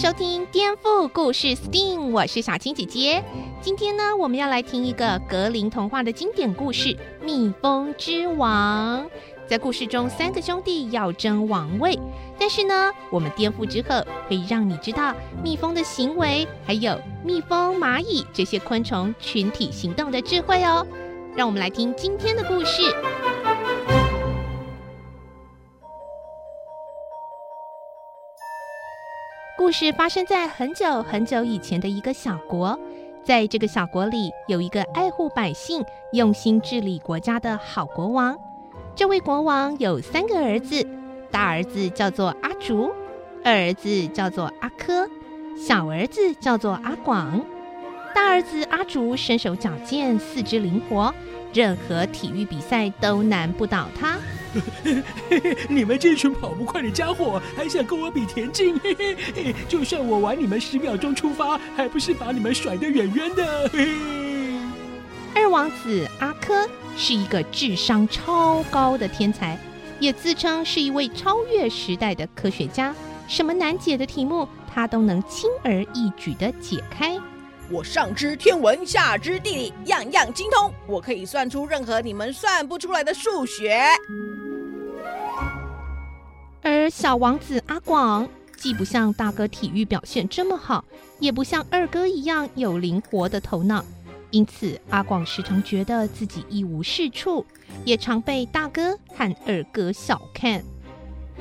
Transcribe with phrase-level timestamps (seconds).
[0.00, 3.22] 收听《颠覆故事 STEAM》，我是小青姐姐。
[3.60, 6.88] 今天呢，我们要来听一个格林童话的经典故事
[7.22, 9.04] 《蜜蜂之王》。
[9.46, 12.00] 在故事中，三个兄弟要争王位，
[12.38, 15.14] 但是呢，我们颠覆之后会让你知道
[15.44, 20.86] 蜜蜂的行为，还有蜜蜂、蚂蚁这些昆虫群体行动的智慧哦。
[21.36, 22.80] 让我们来听今天的故事。
[29.60, 32.80] 故事发生在很久很久以前的一个小国。
[33.22, 38.34] 在这个小国里，有一个爱护百姓、用心治理国家的好国王。
[38.96, 40.82] 这位国王有三个儿子，
[41.30, 42.90] 大儿子叫做阿竹，
[43.44, 45.06] 二儿子叫做阿珂，
[45.54, 47.44] 小儿子叫做阿广。
[48.14, 51.14] 大儿子阿竹身手矫健，四肢灵活，
[51.52, 54.16] 任何体育比赛都难不倒他。
[55.68, 58.78] 你们这群跑不快的家伙，还想跟我比田径？
[59.68, 63.70] 就算我晚你们十秒钟出发，还不是把你们甩得远远的？
[65.34, 69.56] 二王子阿珂是一个智商超高的天才，
[70.00, 72.94] 也自称是一位超越时代的科学家，
[73.28, 77.16] 什么难解的题目，他都能轻而易举地解开。
[77.70, 80.74] 我上知天文，下知地理，样样精通。
[80.88, 83.80] 我可以算出任何你们算不出来的数学。
[86.62, 90.84] 而小王子阿广既不像大哥体育表现这么好，
[91.18, 93.84] 也不像二哥一样有灵活的头脑，
[94.30, 97.44] 因此阿广时常觉得自己一无是处，
[97.84, 100.62] 也常被大哥和二哥小看。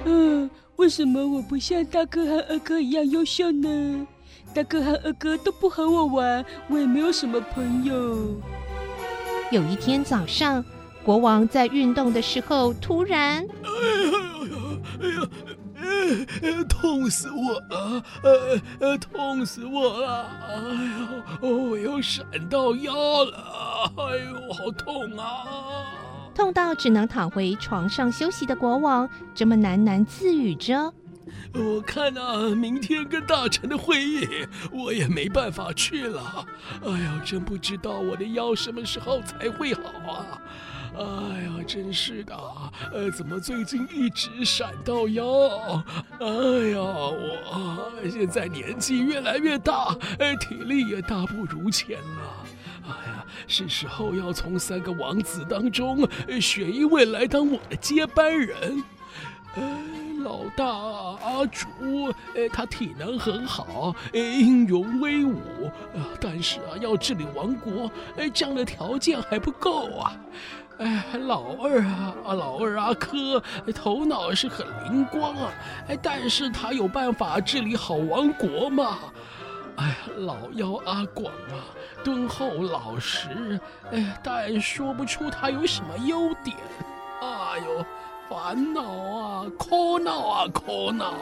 [0.05, 4.07] 嗯，为什么我不像大哥和二哥一样优秀呢？
[4.53, 8.39] 大哥和二哥都不和我玩，我也没有什么朋友。
[9.51, 10.63] 有一天早上，
[11.03, 13.45] 国王在运动的时候，突然，
[15.01, 18.03] 哎呀，痛死我了！
[18.21, 20.25] 呃呃，痛死我了！
[20.47, 20.55] 哎
[21.41, 23.91] 呦，我又闪到腰了！
[23.97, 25.45] 哎呦，好痛啊！
[26.35, 30.93] 痛到只能躺回床上休息的国王，这么喃喃自语着。
[31.53, 34.27] 我看啊，明天跟大臣的会议，
[34.71, 36.45] 我也没办法去了。
[36.85, 40.41] 哎呀，真不知道我的腰什么时候才会好啊！
[40.97, 42.35] 哎呀，真是的，
[42.91, 45.23] 呃，怎么最近一直闪到腰？
[46.19, 46.27] 哎
[46.73, 52.45] 呀，我现在年纪越来越大，呃，体力也大不如前了。
[52.83, 56.07] 哎呀，是时候要从三个王子当中
[56.41, 58.83] 选一位来当我的接班人。
[59.55, 59.63] 呃
[60.23, 61.67] 老大阿竹，
[62.35, 65.65] 哎，他体能很好，哎，英勇威武，
[65.95, 70.15] 啊，但是啊，要治理王国，哎，这样的条件还不够啊。
[70.77, 73.41] 哎，老二啊，老二阿珂，
[73.73, 75.51] 头脑是很灵光啊，
[75.89, 78.97] 哎，但是他有办法治理好王国吗？
[79.75, 81.67] 哎，老幺阿广啊，
[82.03, 83.59] 敦厚老实，
[83.91, 86.55] 哎，但说不出他有什么优点。
[87.21, 87.85] 哎呦！
[88.29, 91.15] 烦恼啊，苦恼啊，苦恼！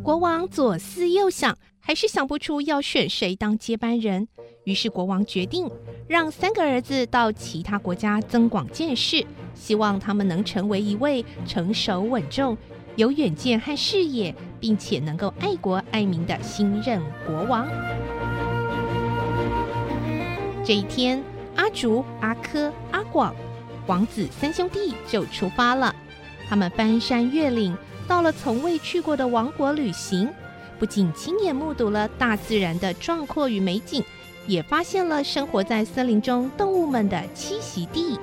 [0.00, 4.28] 国王左思右想，还是想不出要选谁当接班人。
[4.62, 5.68] 于是国王决定
[6.06, 12.56] 让三个儿子到其他国家增广见识，希望他们能成为一位成熟稳重、
[12.94, 17.66] 有远见和视野，并且能够爱国爱民的新任国王。
[20.64, 21.20] 这一天，
[21.56, 23.34] 阿竹、阿珂、阿广。
[23.88, 25.94] 王子三兄弟就出发了，
[26.46, 27.74] 他们翻山越岭，
[28.06, 30.28] 到了从未去过的王国旅行，
[30.78, 34.04] 不仅亲眼目睹了大自然的壮阔与美景，
[34.46, 38.20] 也发现了生活在森林中动物们的栖息地。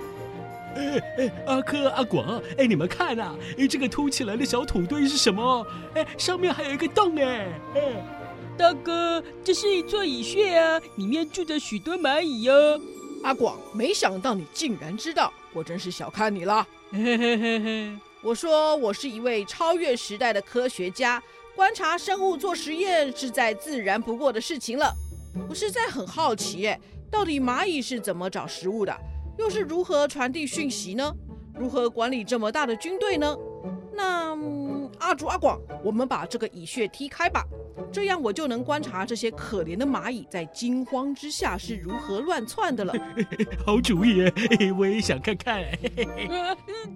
[0.75, 5.65] 哎哎，阿珂阿广，哎，你们看啊，哎，这个凸起来的小土堆是什么？
[5.95, 7.47] 哎，上面还有一个洞哎。
[7.73, 7.81] 哎，
[8.55, 12.53] 大哥，这是一座蚁穴啊，里面住着许多蚂蚁哟。
[13.23, 15.33] 阿广，没想到你竟然知道。
[15.55, 16.67] 我真是小看你了。
[18.21, 21.21] 我说我是一位超越时代的科学家，
[21.55, 24.93] 观察生物做实验是再自然不过的事情了。
[25.47, 26.79] 我实在很好奇，哎，
[27.09, 28.93] 到底蚂蚁是怎么找食物的？
[29.37, 31.13] 又是如何传递讯息呢？
[31.57, 33.37] 如何管理这么大的军队呢？
[33.93, 34.35] 那，
[34.99, 37.43] 阿竹阿广，我们把这个蚁穴踢开吧，
[37.91, 42.93] 这样我就能观察这些可怜的蚂蚁在惊慌之下是如何乱窜的了。
[43.65, 44.23] 好主意，
[44.77, 45.63] 我也想看看。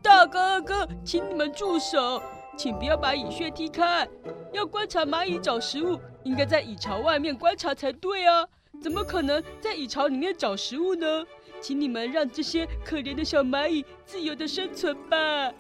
[0.02, 2.22] 大哥二哥，请你们住手，
[2.58, 4.08] 请不要把蚁穴踢开。
[4.52, 8.46] 要观察蚂蚁找食物，应该在蚁巢外面观察才对啊，
[8.82, 11.26] 怎么可能在蚁巢里面找食物呢？
[11.62, 15.52] 请你们让这些可怜的小蚂蚁自由的生存吧。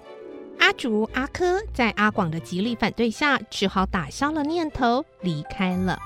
[0.60, 5.98] 阿竹、阿柯在阿广的极力反对下，只好打消了念头，离开了。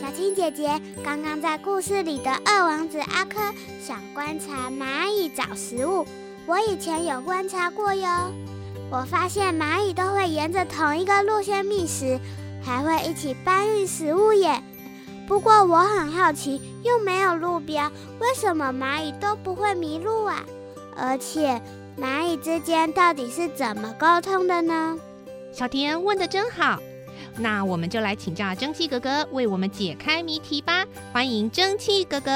[0.00, 3.40] 小青姐姐，刚刚在故事里的二王子阿柯
[3.80, 6.06] 想观察蚂蚁找食物，
[6.46, 8.08] 我以前有观察过哟。
[8.90, 12.20] 我发现蚂蚁都会沿着同一个路线觅食，
[12.62, 14.62] 还会一起搬运食物耶。
[15.26, 17.90] 不过我很好奇，又没有路标，
[18.20, 20.44] 为什么蚂蚁都不会迷路啊？
[20.96, 21.60] 而且
[21.98, 24.98] 蚂蚁之间到底是怎么沟通的呢？
[25.50, 26.78] 小田问的真好，
[27.38, 30.84] 那我们就来请教蒸汽哥哥为我们解开谜题吧。
[31.12, 32.30] 欢迎蒸汽哥哥。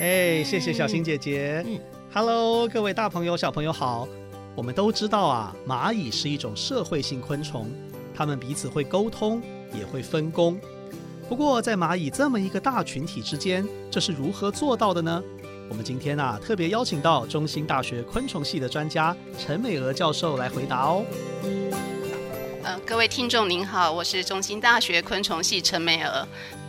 [0.00, 1.62] 哎，谢谢小新姐姐。
[1.66, 1.78] 嗯
[2.14, 4.08] ，Hello，各位大朋友小朋友好。
[4.56, 7.70] 我们都知道啊，蚂蚁是一种社会性昆虫，
[8.14, 9.42] 它们彼此会沟通，
[9.78, 10.58] 也会分工。
[11.30, 15.22] 不过，在蚂蚁这么一个大群体之间，这是如何做到的呢？
[15.68, 21.04] 我们今天啊，特别邀请到中兴大学昆虫系的专家陈美娥教授来回答哦。
[22.64, 26.26] 呃，各位听众您好，我是中兴大学昆虫系陈美娥。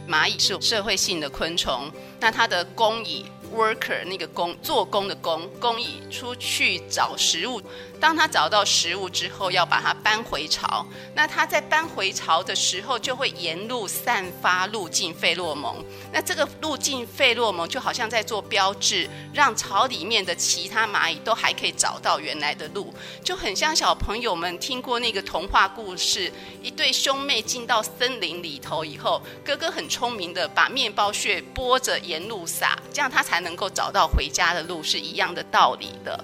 [0.08, 3.26] 蚂蚁是社会性的昆虫，那它的工蚁。
[3.54, 7.62] Worker 那个工做工的工工蚁出去找食物，
[8.00, 10.86] 当他找到食物之后，要把它搬回巢。
[11.14, 15.84] 那他在搬回巢的时候，就会沿路散发路径费洛蒙。
[16.14, 26.32] 那这个路径费洛蒙就好像在做标志，让巢里面的其他蚂蚁都还可以找到原来的路，就很像小朋友们听过那个童话故事：
[26.64, 33.41] 一对兄妹进到森林里头以后，哥哥很聪明的把面包屑拨着沿路撒，这样他才。
[33.42, 36.24] 能够找到回家的路是一样的道理的。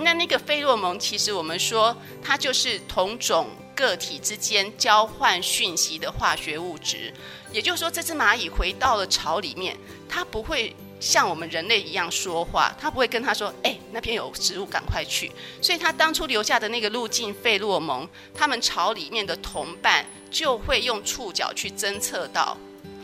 [0.00, 7.12] 那那个费洛蒙，其实我们说它就是同种个体之间交换讯息的化学物质。
[7.52, 9.76] 也就是说，这只蚂蚁回到了巢里面，
[10.08, 15.30] 它不会像我们人类一样说话，它不会跟他说：“哎，那边有食物，赶快去。”
[15.62, 22.58] 所以，它当初留下的那个路径费洛蒙，他们巢里面的同伴就会用触角去侦测到。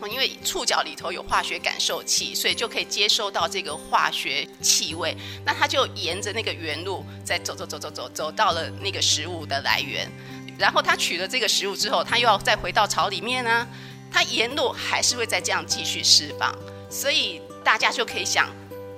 [0.09, 5.17] 因为触角里头有化学感受器，所以就可以接收到这个化学气味。
[5.45, 10.11] 那它就沿着那个原路再走走走走走，走到了那个食物的来源。
[10.59, 13.67] 然后它取了这个食物之后，它又要再回到巢里面呢。
[14.11, 16.55] 它沿路还是会再这样继续释放。
[16.91, 18.49] 所以大家就可以想，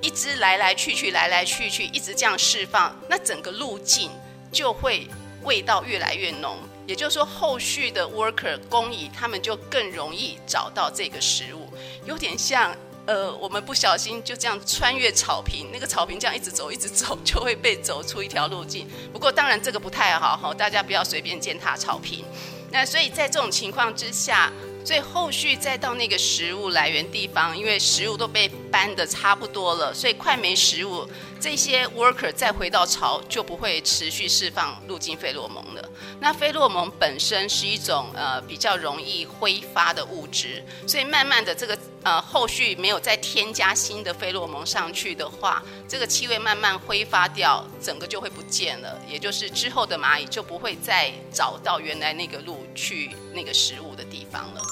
[0.03, 4.11] 一直来来去去，来来去去，一直这样释放，那整个路径
[4.51, 5.09] 就会
[5.43, 6.59] 味道越来越浓。
[6.87, 11.69] 也就是说，后续的 worker 工蚁，他们就更容易找到这个食物，
[12.05, 12.77] 有点像
[13.07, 18.89] 呃，我们不小心就这样穿越草坪，那个草坪这样一直走一直走，就会被走出一条路径。
[19.13, 22.25] 不过当然这个不太好哈，大家不要随便践踏草坪。
[22.71, 24.53] 那所以在这种情况之下。
[24.87, 31.09] 所以后续再到那个食物来源地方，因为食物都被搬的差不多了，所以快没食物，
[31.41, 35.84] 这些 worker 再回到巢就不会持续释放路径费洛蒙了。
[36.25, 48.99] 那费洛蒙本身是一种呃比较容易挥发的物质，所以慢慢的这个呃后续没有再添加新的费洛蒙上去的话，这个气味慢慢挥发掉，整个就会不见了。
[49.07, 54.63] 也就是之后的蚂蚁就不会再找到原来那个路去那个食物的地方了。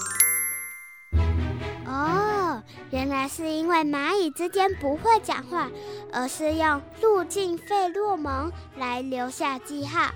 [1.84, 5.68] 哦，原来是因为蚂蚁之间不会讲话，
[6.10, 10.10] 而是用路径费洛蒙来留下记号。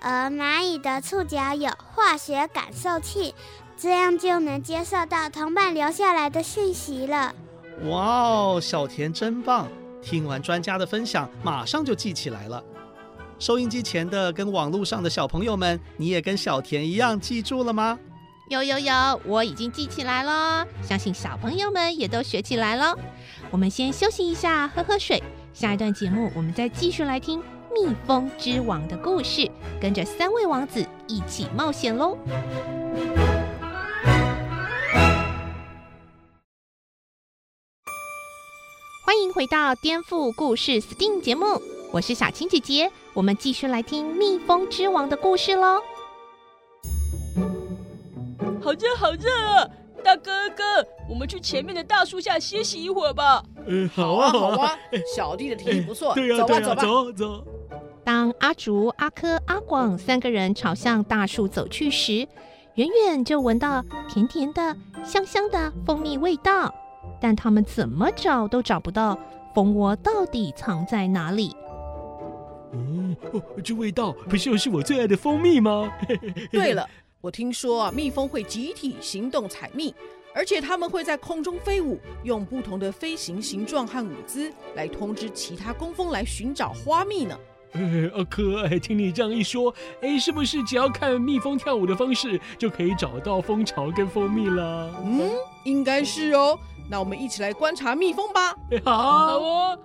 [0.00, 3.34] 而蚂蚁的触角有化学感受器，
[3.76, 7.34] 这样就能接受到同伴留下来的讯息了。
[7.84, 9.68] 哇哦，小田真棒！
[10.02, 12.62] 听完专家的分享，马上就记起来了。
[13.38, 17.98] 收音机前的跟网络上的小朋友们，你也跟小田一样记住了吗？
[18.48, 22.96] 有有有，我已经记起来了，相信小朋友们也都学起来了。
[23.50, 25.22] 我们先休息一下，喝喝水。
[25.52, 27.42] 下一段节目，我们再继续来听
[27.76, 29.46] 蜜蜂之王的故事，
[29.78, 32.16] 跟着三位王子一起冒险喽！
[39.04, 41.60] 欢迎回到颠覆故事 STEAM 节目，
[41.92, 45.82] 我是小青姐姐，我们继续来听蜜蜂之王的故事喽。
[48.62, 49.68] 好热，好热啊！
[50.02, 50.64] 大哥哥，
[51.10, 53.44] 我们去前面的大树下歇息一会儿吧。
[53.66, 54.78] 嗯，好啊，好啊，
[55.14, 56.14] 小弟的提议不错。
[56.14, 57.44] 对呀，走吧，走吧，走走。
[58.06, 62.28] 当阿竹、阿珂、阿广三个人朝向大树走去时，
[62.76, 66.72] 远远就闻到甜甜的、香香的蜂蜜味道，
[67.20, 69.18] 但他们怎么找都找不到
[69.52, 71.56] 蜂窝到底藏在哪里。
[72.70, 75.92] 哦，这味道不就是我最爱的蜂蜜吗？
[76.52, 76.88] 对了，
[77.20, 79.92] 我听说啊，蜜蜂会集体行动采蜜，
[80.32, 87.36] 而且它们会在空中飞舞，用不同的飞行形状和舞姿来通知其他工蜂来寻找花蜜呢。
[87.72, 94.90] 呃， 阿珂，听你这样一说，哎，是不是只要看蜜蜂跳舞的方式，就可以找到蜂巢跟蜂蜜了？
[95.04, 95.30] 嗯，
[95.64, 96.58] 应该是哦。
[96.88, 98.54] 那我们一起来观察蜜蜂吧。
[98.84, 99.78] 好，好哦。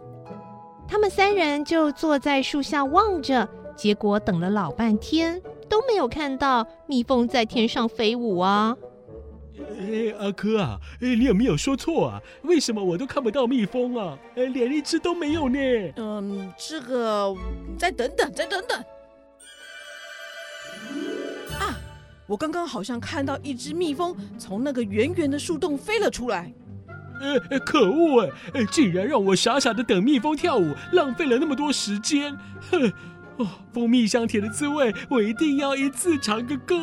[0.88, 8.76] 他们三人就坐在树下望着，结果等了老半天都没有看到蜜蜂在天上飞舞啊。
[9.60, 12.22] 哎，阿珂啊，哎，你有没有说错啊？
[12.44, 14.18] 为什么我都看不到蜜蜂啊？
[14.36, 15.60] 哎，连一只都没有呢。
[15.98, 17.36] 嗯，这个，
[17.78, 18.80] 再等等，再等等。
[21.60, 21.78] 啊，
[22.28, 26.52] 我刚刚好像看到一只蜜蜂从那个圆圆的树洞飞了出来。
[27.22, 28.66] 哎，可恶哎！
[28.72, 32.36] 竟然让我傻傻的等蜜蜂跳舞，浪费了那么多时间。
[32.72, 32.92] 哼，
[33.38, 36.76] 哦，蜂蜜香甜的滋味，我一定要一次尝个够。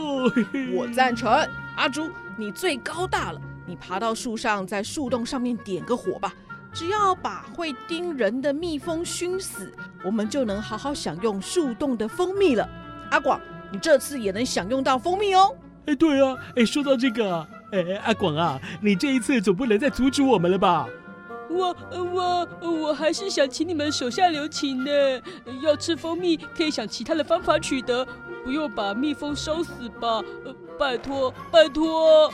[0.75, 1.29] 我赞成，
[1.77, 2.09] 阿竹。
[2.39, 6.33] 你最高大了，你爬到树上，在树洞上面点个火吧。
[6.73, 9.73] 只要把会叮人的蜜蜂熏死，
[10.05, 12.69] 我们就能好好享用树洞的蜂蜜了。
[13.11, 13.41] 阿广，
[13.73, 15.53] 你这次也能享用到蜂蜜哦。
[15.87, 20.87] 哎，对啊，哎，说到这个，哎，阿广啊，你这一次总不能再阻止我们了吧？
[21.51, 24.91] 我我我还是想请你们手下留情呢。
[25.61, 28.07] 要吃蜂蜜，可以想其他的方法取得，
[28.45, 30.23] 不用把蜜蜂烧死吧。
[30.79, 32.33] 拜托，拜托！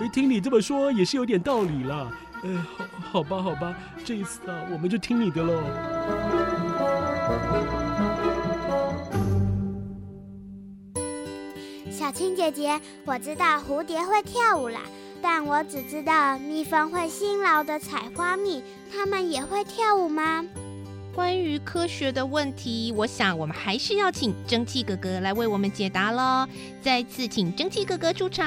[0.00, 2.10] 呃，听你这么说也是有点道理啦。
[2.42, 5.54] 呃，好，好吧，好吧，这一次啊，我们就听你的喽。
[11.90, 14.80] 小青姐姐，我知道蝴蝶会跳舞啦，
[15.22, 20.44] 但我只知道蜜蜂会辛劳的采花蜜，它们也会跳舞吗？
[21.14, 26.44] 关于科学的问题，我想我们还是要请蒸汽哥哥来为我们解答喽。
[26.82, 28.44] 再次请蒸汽哥哥出场。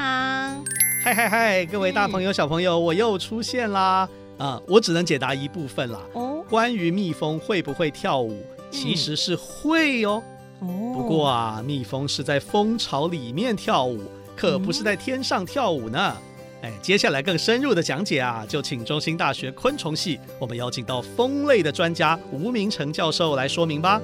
[1.02, 4.10] 嗨嗨嗨，各位大朋友、小朋友，我又出现啦！
[4.38, 6.02] 啊，我只能解答一部分啦。
[6.12, 10.22] 哦，关于蜜蜂会不会跳舞，其实是会哦。
[10.60, 14.02] 哦，不过啊，蜜蜂是在蜂巢里面跳舞，
[14.36, 16.18] 可不是在天上跳舞呢。
[16.64, 24.02] 哎，接下来更深入的讲解啊，就请中兴大学昆虫系，我们邀请到蜂类的专家吴明成教授来说明吧。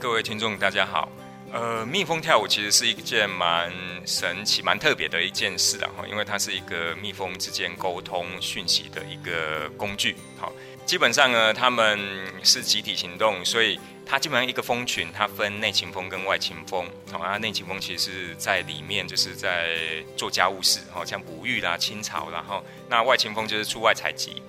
[0.00, 1.08] 各位听众，大家好。
[1.52, 3.72] 呃，蜜蜂跳舞其实是一件蛮
[4.04, 10.16] 神奇、蛮特别的一件事啊，因为它是一个蜜蜂之间沟通讯息的一个工具。
[10.36, 10.52] 好，
[10.86, 12.00] 基本上呢，它们
[12.42, 13.78] 是集体行动，所以。
[14.08, 16.88] 它基本上一个蜂群，它分内勤蜂跟外勤蜂。
[17.10, 19.76] 好啊，内勤蜂其实是在里面，就是在
[20.16, 24.40] 做家务事，好像哺育啦、清巢，然后那外勤蜂就是出外采集。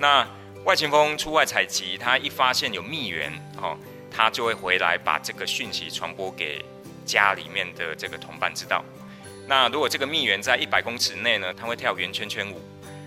[0.00, 0.28] 那
[0.64, 3.32] 外勤蜂出外采集，它一发现有蜜源，
[3.62, 3.78] 哦，
[4.10, 6.60] 它就会回来把这个讯息传播给
[7.06, 8.84] 家里面的这个同伴知道。
[9.46, 12.60] 那如果这个蜜源在一百公尺内呢，它会跳圆圈圈舞。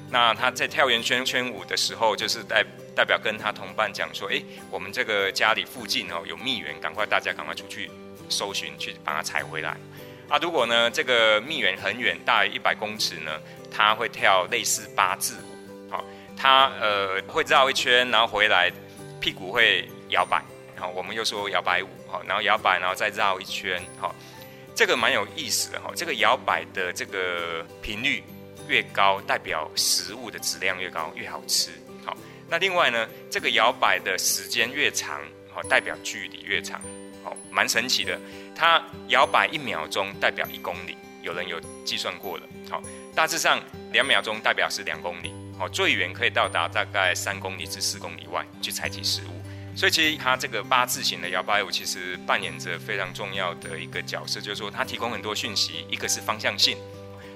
[0.09, 2.63] 那他在跳圆圈圈舞的时候，就是代
[2.95, 7.91] 代表跟他同伴讲说：“哎，我们这个家里附近哦有蜜源，赶快大家赶快出去
[8.29, 9.75] 搜寻，去把它采回来。”
[10.29, 13.31] 啊，如果呢这个蜜源很远，大于一百公尺呢，
[13.69, 15.91] 他会跳类似八字舞。
[15.91, 16.03] 好，
[16.37, 18.71] 他呃会绕一圈，然后回来，
[19.19, 20.41] 屁股会摇摆，
[20.73, 21.89] 然后我们又说摇摆舞。
[22.07, 23.81] 好，然后摇摆，然后再绕一圈。
[23.99, 24.15] 好，
[24.73, 25.91] 这个蛮有意思的哈。
[25.93, 28.23] 这个摇摆的这个频率。
[28.67, 31.71] 越高，代表食物的质量越高，越好吃。
[32.05, 32.15] 好，
[32.49, 35.21] 那另外呢，这个摇摆的时间越长，
[35.51, 36.81] 好，代表距离越长。
[37.23, 38.19] 好，蛮神奇的。
[38.55, 42.43] 它摇摆一秒钟代表一公里，有人有计算过了。
[42.69, 42.81] 好，
[43.13, 45.33] 大致上两秒钟代表是两公里。
[45.59, 49.41] 好，最远可以到达大概三公里至四公里外去采集食物。
[49.75, 56.77] 所以其实它这个八字形的摇摆舞其实扮演着非常重要的一个角色，就是说它提供很多讯息，一个是方向性。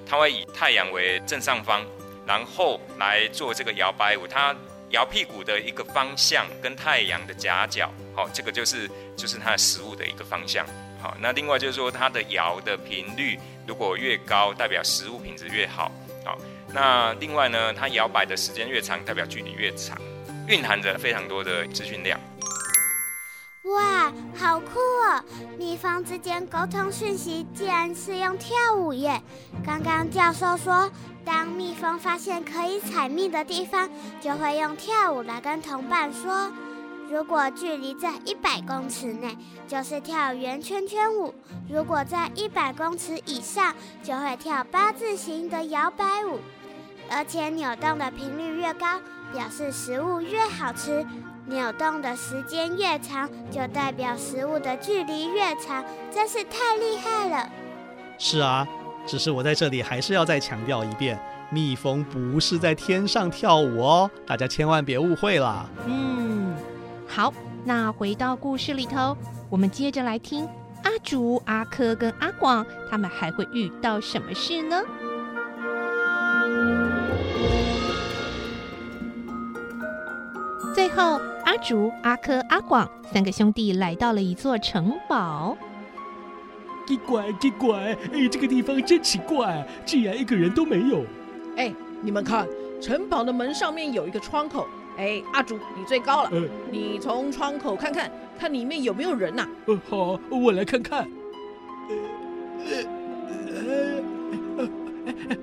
[0.06, 1.82] 它会以太阳为正上方，
[2.26, 4.26] 然后来做这个摇摆舞。
[4.26, 4.54] 它
[4.90, 10.66] 摇屁股的一个方向跟太阳的夹角，好，这个就是就是它的食物的一个方向。
[11.00, 15.90] 好，那另外就是说它的摇的频率如果越高，代表食物品质越好。
[16.24, 16.38] 好，
[16.74, 19.98] 那另外呢，它摇摆的时间越长，代表距离越长，
[20.46, 22.20] 蕴含着非常多的资讯量。
[23.74, 25.22] 哇，好酷哦！
[25.58, 29.22] 蜜蜂之间沟通讯息，竟然是用跳舞耶！
[29.64, 30.90] 刚刚教授说，
[31.24, 33.88] 当蜜蜂发现可以采蜜的地方，
[34.20, 36.52] 就会用跳舞来跟同伴说。
[37.10, 39.36] 如果距离在一百公尺内，
[39.68, 41.32] 就是跳圆圈圈舞；
[41.68, 46.40] 如果在一百公尺以上，就会跳八字形的摇摆舞。
[47.10, 48.86] 而且扭动的频率越高，
[49.32, 51.04] 表示食物越好吃；
[51.46, 55.84] 扭动的时间越长，就代表食物的距离越长。
[56.10, 57.50] 真是太厉害了！
[58.18, 58.66] 是啊，
[59.06, 61.18] 只是我在这里还是要再强调一遍：
[61.50, 65.68] 蜜蜂不是在天上跳舞哦，大家千万别误会了。
[65.86, 66.54] 嗯。
[67.08, 67.32] 好，
[67.64, 69.16] 那回到故事里头，
[69.50, 70.48] 我们接着来听
[70.84, 74.80] 阿竹、阿珂跟阿广，他们还会遇到什么事呢？
[80.74, 81.20] 最后，
[81.52, 85.54] 阿竹、阿珂、阿广三个兄弟来到了一座城堡。
[86.86, 91.04] 奇怪，奇怪，哎，这个地方真奇怪，竟然一个人都没有。
[91.58, 92.48] 哎，你们看，
[92.80, 94.66] 城堡的门上面有一个窗口。
[94.96, 96.30] 哎，阿竹，你最高了。
[96.32, 99.48] 呃、你从窗口看看，看里面有没有人呐、啊？
[99.66, 101.06] 呃，好，我来看看。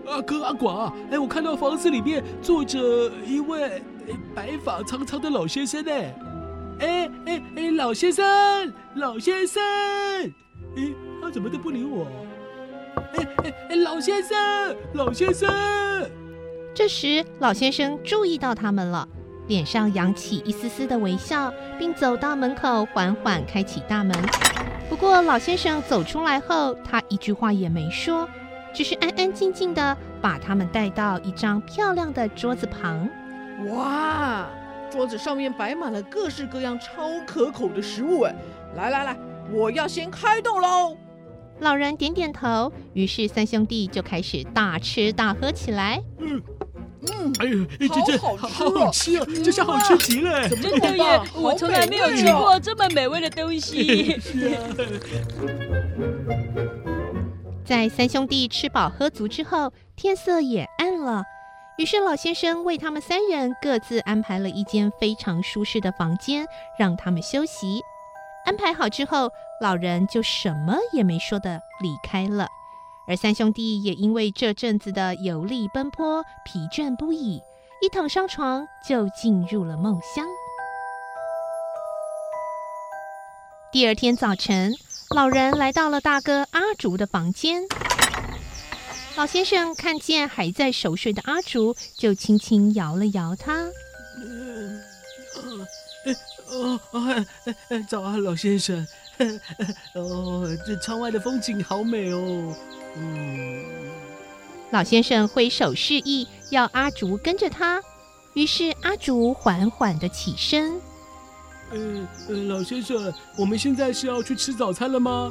[0.07, 3.79] 阿哥阿广，哎，我看到房子里面坐着一位
[4.35, 5.91] 白发苍苍的老先生呢。
[6.79, 8.25] 哎哎哎，老先生，
[8.95, 9.61] 老先生，
[10.77, 12.07] 哎，他怎么都不理我？
[12.95, 14.37] 哎哎哎，老先生，
[14.93, 15.49] 老先生。
[16.73, 19.07] 这时，老先生注意到他们了。
[19.47, 24.15] 脸上扬起一丝丝的微笑，并走到门口，缓缓开启大门。
[24.87, 28.29] 不过，老先生走出来后，他一句话也没说，
[28.71, 33.09] 只是安安静静的把他们带到一张漂亮的桌子旁。
[33.67, 34.47] 哇，
[34.89, 38.21] 桌子上面摆满了各式各样超可口的食物！
[38.21, 38.33] 哎，
[38.75, 39.17] 来来来，
[39.51, 40.95] 我要先开动喽！
[41.59, 46.01] 老人点点头，于是三兄弟就开始大吃大喝起来。
[46.19, 46.41] 嗯。
[47.01, 49.25] 嗯，哎呦，这这好好吃啊！
[49.43, 51.21] 这下好吃极了，真的耶！
[51.33, 54.19] 我从来没有吃过这么美味的东西。
[57.63, 61.23] 在三兄弟吃饱喝足之后，天色也暗了。
[61.79, 66.45] 于是老先生为他们三人各自安排了一间非常舒适的房间，
[66.77, 67.81] 让他们休息。
[68.43, 72.49] 安排好之后，老人就什么也没说的离开了。
[73.07, 77.41] 而三兄弟也因为这阵子的游历奔波，疲倦不已，
[77.81, 80.27] 一躺上床就进入了梦乡。
[83.71, 84.73] 第二天早晨，
[85.15, 87.63] 老人来到了大哥阿竹的房间。
[89.19, 93.67] 老先生看见还在熟睡的阿竹，就轻轻摇了摇他。
[94.15, 94.81] 嗯，
[96.47, 97.25] 哦，哦，
[97.89, 98.87] 早啊，老先生。
[99.93, 102.55] 哦，这窗外的风景好美哦。
[102.95, 103.61] 嗯，
[104.71, 107.83] 老先生挥手示意，要阿竹跟着他。
[108.35, 110.79] 于是阿竹缓缓的起身。
[111.71, 115.29] 呃呃，老先生，我们现在是要去吃早餐了吗？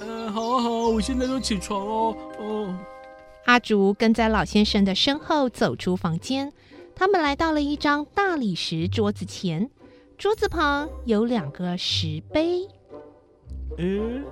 [0.00, 2.16] 呃，好啊好啊，我现在就起床哦。
[2.40, 2.76] 哦。
[3.48, 6.52] 阿竹跟在老先生的身后走出房间，
[6.94, 9.70] 他们来到了一张大理石桌子前，
[10.18, 12.68] 桌子旁有两个石碑。
[13.78, 14.22] 诶。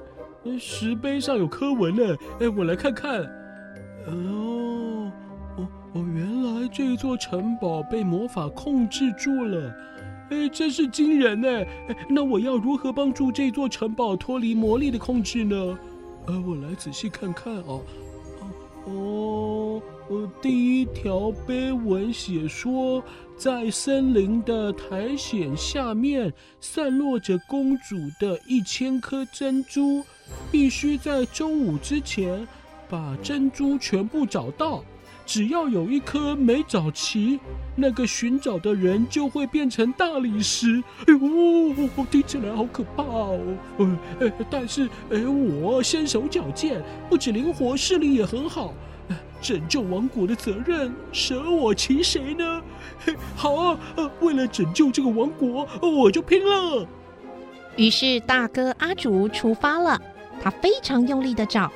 [0.60, 3.22] 石碑上有刻文呢，哎，我来看看。
[4.06, 5.10] 哦，
[5.56, 9.74] 哦哦，原来这座城堡被魔法控制住了，
[10.30, 11.48] 哎，真是惊人呢！
[12.10, 15.56] 那我要如何帮助这座城堡脱离魔力的控制呢？
[16.26, 17.80] 呃，我来仔细看看啊。
[20.40, 23.02] 第一条碑文写说，
[23.36, 30.04] 在森林的苔藓下面散落着公主的一千颗珍珠。
[30.50, 32.46] 必须在中午之前
[32.88, 34.84] 把珍珠全部找到。
[35.24, 37.40] 只要有一颗没找齐，
[37.74, 40.80] 那个寻找的人就会变成大理石。
[41.06, 43.40] 哎呦，听起来好可怕哦！
[44.20, 48.72] 呃，但是，哎，我身手矫健，不止灵活，视力也很好。
[49.40, 52.62] 拯救王国的责任，舍我其谁呢？
[53.36, 53.78] 好啊，
[54.20, 56.86] 为了拯救这个王国，我就拼了。
[57.76, 60.00] 于是，大哥阿竹出发了。
[60.42, 61.70] 他非常用力的找，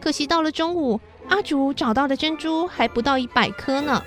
[0.00, 4.02] 可惜到了中午，阿竹找到的珍珠还不到一百颗呢。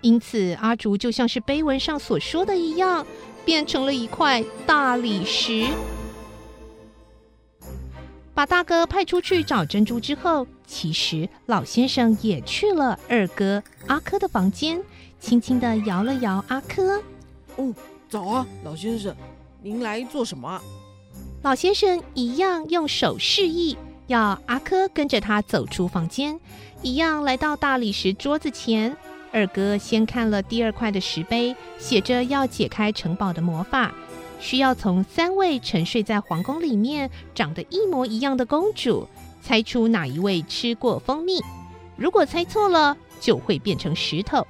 [0.00, 3.06] 因此，阿竹就像是碑文上所说的一样，
[3.44, 5.66] 变成了一块大理石。
[8.34, 14.82] 把大哥派出去找珍珠之后，其实老先生也去了二哥阿珂的房间，
[15.20, 17.02] 轻轻地摇了摇阿珂。
[17.56, 17.74] 哦，
[18.08, 19.14] 早啊，老先生，
[19.62, 20.60] 您来做什么？
[21.42, 26.40] 老先生一样用手示意，要阿珂跟着他走出房间，
[26.82, 28.96] 一样来到大理石桌子前。
[29.30, 33.92] 二哥先看了第二块的石碑，写着要解开城堡的魔法，
[34.38, 39.08] 需要从三位沉睡在皇宫里面、长得一模一样的公主
[39.44, 41.38] 猜出哪一位吃过蜂蜜。
[41.96, 44.46] 如果猜错了，就会变成石头。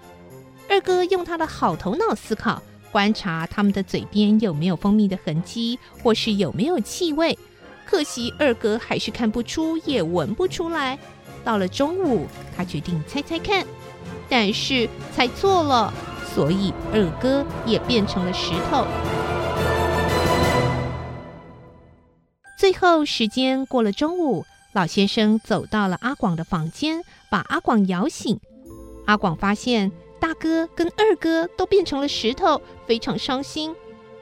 [0.71, 7.37] 二哥用他的好头脑思考，观察他们的嘴边有没有蜂蜜的痕迹，或是有没有气味。
[7.85, 10.97] 可惜二哥还是看不出，也闻不出来。
[11.43, 12.27] 到了中午，
[12.57, 13.67] 他决定猜猜看。
[14.29, 15.93] 但是猜错了，
[16.33, 18.87] 所以二哥也变成了石头。
[22.57, 28.39] 最后时间过了中午，老先生走到了阿广的房间，把阿广摇醒。
[29.07, 33.75] 阿广发现大哥跟二哥都变成了石头，非常伤心。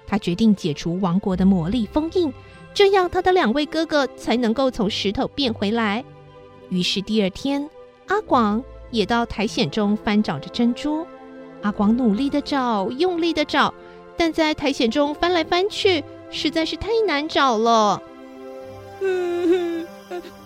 [0.06, 2.32] 他决定解除王国的魔力封印，
[2.74, 6.04] 这样他的两位哥哥才能够从石头变回来。
[6.68, 7.68] 于是第二天，
[8.06, 8.62] 阿广。
[8.90, 11.06] 也到苔藓中翻找着珍珠，
[11.62, 13.72] 阿广努力的找，用力的找，
[14.18, 18.02] 但在苔藓中翻来翻去，实在是太难找了。
[19.00, 19.31] 嗯，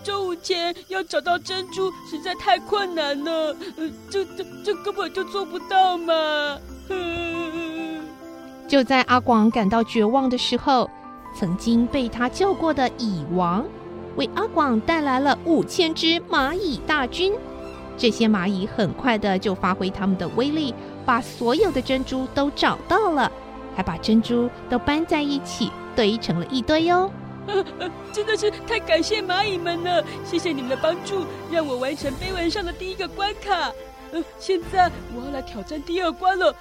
[0.03, 3.55] 周五前要找到珍珠实在太困难了，
[4.09, 6.57] 这这这根本就做不到嘛。
[8.67, 10.89] 就在阿广感到绝望的时候，
[11.33, 13.65] 曾经被他救过的蚁王，
[14.17, 17.33] 为阿广带来了五千只蚂蚁大军。
[17.97, 20.73] 这些蚂蚁很快的就发挥他们的威力，
[21.05, 23.31] 把所有的珍珠都找到了，
[23.75, 27.09] 还把珍珠都搬在一起堆成了一堆哦。
[28.11, 33.71] 真的是太感谢蚂蚁们了，谢谢你们的帮助，让我完成碑文上的第一个关卡。
[34.11, 36.53] 呃，现在我要来挑战第二关了，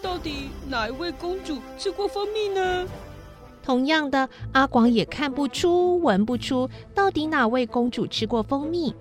[0.00, 2.86] 到底哪一位公主吃过蜂蜜呢？
[3.64, 8.94] 同样的，阿广也看不出、闻不出，到底哪位公主吃过蜂蜜。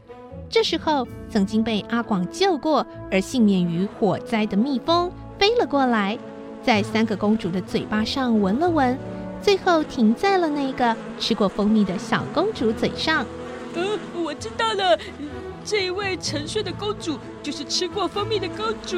[0.49, 6.17] 这时候，曾经被阿广救过而幸免于火灾的蜜蜂飞了过来，
[6.63, 8.97] 在三个公主的嘴巴上闻了闻，
[9.41, 13.25] 最后停在了那个吃过蜂蜜的小公主嘴上。
[13.75, 14.97] 嗯，我知道了，
[15.63, 18.97] 这一位沉睡的公主就是吃过蜂蜜的公主。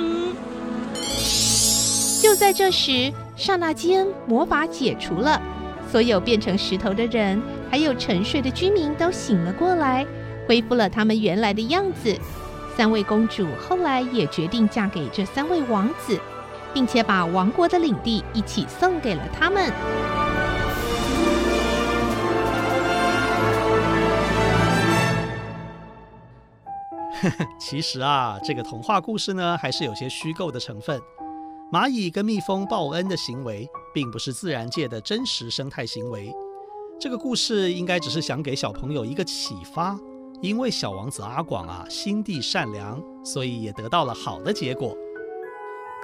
[2.22, 5.42] 就在这时，刹那间魔法解除了，
[5.92, 10.06] 所有变成石头的人，还有沉睡的居民都醒了过来。
[10.48, 12.16] 恢复了他们原来的样子。
[12.76, 16.20] 三位公主后来也决定嫁给这三位王子，
[16.74, 19.72] 并且把王国的领地一起送给了他们。
[27.60, 31.00] 其实啊，这个童话故事呢，还是有些虚构的成分。
[31.72, 36.34] 蚂蚁跟蜜蜂报恩的行为，并不是自然界的真实生态行为。
[37.00, 39.98] 这个故事应该只是想给小朋友一个启发。
[40.42, 44.96] 因为小王子阿广啊，心地善良，所以也得到了好的结果。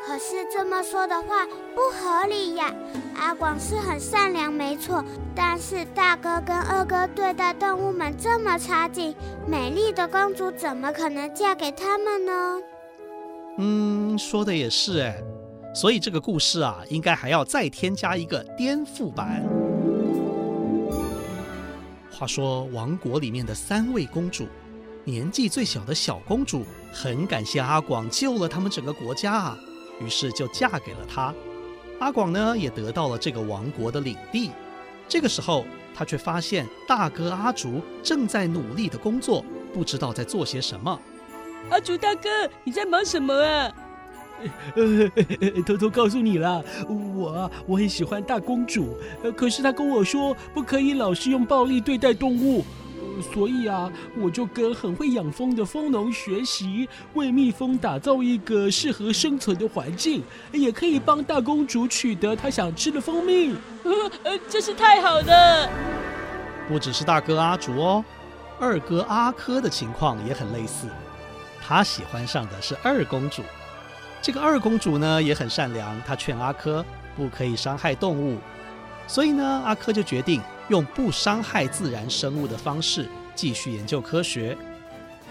[0.05, 2.71] 可是这么说的话不合理呀！
[3.17, 9.15] 阿广是很善良，没错，但是大哥跟二哥对待动物们这么差劲，
[9.47, 12.61] 美丽的公主怎么可能嫁给他们呢？
[13.57, 15.17] 嗯，说的也是哎，
[15.73, 19.43] 所以这个故事啊，应该还要再添加一个颠覆版。
[22.11, 24.45] 话说，王国里面的三位公主，
[25.03, 26.63] 年纪最小的小公主
[26.93, 29.57] 很感谢阿广救了他们整个国家啊，
[29.99, 31.33] 于是就嫁给了他。
[31.99, 34.51] 阿广呢，也得到了这个王国的领地。
[35.07, 40.99] 这个时候，他却发现大哥阿竹正在努力的工作，不知道在做些什么。
[41.69, 42.29] 阿竹大哥，
[42.63, 43.71] 你在忙什么啊？
[44.75, 45.09] 呃，
[45.65, 48.97] 偷偷告诉你啦，我我很喜欢大公主，
[49.35, 52.65] 可是她跟我说不可以老是用暴力对待动物，
[53.21, 63.55] 所以啊，我就跟很会养蜂的蜂农学习，为蜜蜂打造一个适合生存的环境，也可以帮大公主取得她想吃的蜂蜜。
[64.23, 65.69] 呃，真是太好了！
[66.67, 68.03] 不只是大哥阿竹哦，
[68.59, 70.87] 二哥阿珂的情况也很类似，
[71.61, 73.43] 他喜欢上的是二公主。
[74.21, 76.83] 这个二公主呢，也很善良，她劝阿珂
[77.15, 78.39] 不可以伤害动物，
[79.07, 84.57] 所以呢，阿珂就决定用不伤害自然生物的方式继续研究科学。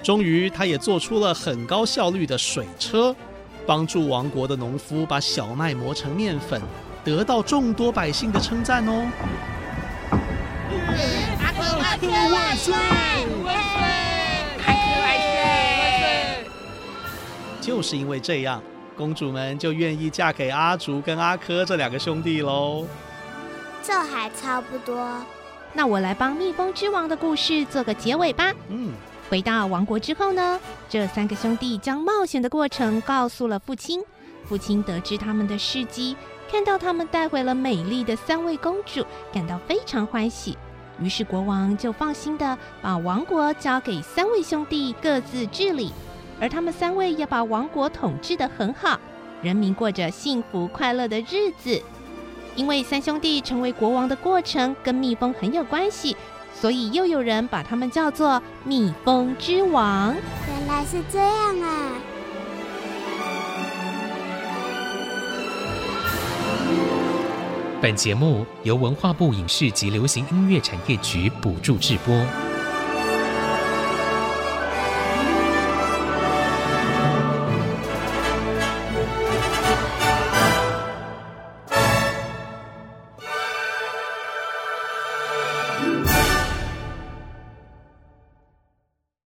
[0.02, 3.16] 终于，他也做出了很高效率的水车，
[3.66, 6.60] 帮助王国的农夫把小麦磨成面粉，
[7.02, 9.10] 得到众多百姓的称赞哦。
[11.40, 12.12] 阿珂万岁！
[12.32, 12.74] 万岁！
[13.44, 13.56] 万
[14.58, 14.66] 岁！
[15.00, 15.06] 万
[16.42, 16.50] 岁！
[17.60, 18.62] 就是因为这样。
[18.96, 22.86] 公主们就愿意嫁给阿竹跟阿珂这两个兄弟喽。
[23.86, 25.06] 这还差不多。
[25.74, 28.52] 那我来帮蜜蜂之王的故事做个结尾吧。
[28.68, 28.92] 嗯，
[29.28, 34.00] 回到王国之后呢，这三个兄弟将冒险的过程告诉了父亲。
[34.44, 36.16] 父亲得知他们的事迹，
[36.50, 40.56] 看到他们带回了美丽的三位公主，感到非常欢喜。
[41.00, 45.92] 于是国王就放心的把王国交给三位兄弟各自治理，
[46.40, 49.00] 而他们三位也把王国统治的很好，
[49.42, 51.82] 人民过着幸福快乐的日子。
[52.56, 56.16] 因为三兄弟成为国王的过程跟蜜蜂很有关系，
[56.54, 60.14] 所以又有人把他们叫做蜜蜂之王。
[60.48, 61.92] 原来是这样啊！
[67.82, 72.43] 本节目由文化部影视及流行音乐产业局补助制播。